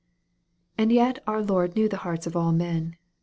And 0.79 0.91
yet 0.91 1.21
our 1.27 1.43
Lord 1.43 1.75
knew 1.75 1.87
the 1.87 1.97
hearts 1.97 2.25
of 2.25 2.35
all 2.35 2.51
men. 2.53 2.97